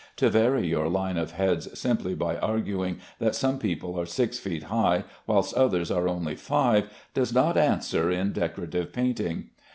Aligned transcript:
To 0.15 0.31
vary 0.31 0.65
your 0.67 0.89
line 0.89 1.15
of 1.17 1.33
heads 1.33 1.77
simply 1.79 2.15
by 2.15 2.35
arguing 2.37 2.97
that 3.19 3.35
some 3.35 3.59
people 3.59 3.99
are 3.99 4.07
six 4.07 4.39
feet 4.39 4.63
high 4.63 5.03
whilst 5.27 5.53
others 5.53 5.91
are 5.91 6.07
only 6.07 6.33
five, 6.35 6.89
does 7.13 7.31
not 7.35 7.55
answer 7.55 8.09
in 8.09 8.31
decorative 8.33 8.91
painting. 8.93 9.49